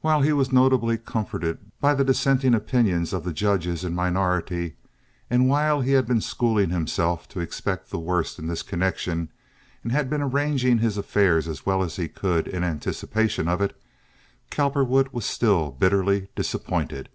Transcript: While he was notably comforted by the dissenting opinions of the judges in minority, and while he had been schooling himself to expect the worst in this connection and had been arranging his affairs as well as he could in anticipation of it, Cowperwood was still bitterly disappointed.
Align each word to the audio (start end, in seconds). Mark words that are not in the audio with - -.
While 0.00 0.22
he 0.22 0.32
was 0.32 0.50
notably 0.54 0.96
comforted 0.96 1.58
by 1.78 1.92
the 1.92 2.02
dissenting 2.02 2.54
opinions 2.54 3.12
of 3.12 3.24
the 3.24 3.32
judges 3.34 3.84
in 3.84 3.94
minority, 3.94 4.76
and 5.28 5.50
while 5.50 5.82
he 5.82 5.92
had 5.92 6.06
been 6.06 6.22
schooling 6.22 6.70
himself 6.70 7.28
to 7.28 7.40
expect 7.40 7.90
the 7.90 7.98
worst 7.98 8.38
in 8.38 8.46
this 8.46 8.62
connection 8.62 9.30
and 9.82 9.92
had 9.92 10.08
been 10.08 10.22
arranging 10.22 10.78
his 10.78 10.96
affairs 10.96 11.46
as 11.46 11.66
well 11.66 11.82
as 11.82 11.96
he 11.96 12.08
could 12.08 12.48
in 12.48 12.64
anticipation 12.64 13.46
of 13.46 13.60
it, 13.60 13.76
Cowperwood 14.48 15.10
was 15.12 15.26
still 15.26 15.72
bitterly 15.72 16.28
disappointed. 16.34 17.10